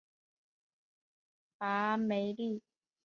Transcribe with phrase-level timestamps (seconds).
[1.59, 2.63] 戈梅利。